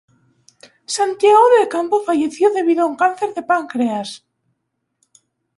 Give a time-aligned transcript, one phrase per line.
[0.93, 4.25] Santiago del Campo falleció debido a un cáncer de páncreas.